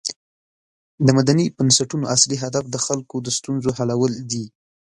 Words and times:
د 1.05 1.07
مدني 1.17 1.45
بنسټونو 1.57 2.05
اصلی 2.15 2.37
هدف 2.43 2.63
د 2.69 2.75
خلکو 2.85 3.15
د 3.21 3.27
ستونزو 3.37 3.69
حلول 3.77 4.13
دي. 4.31 4.45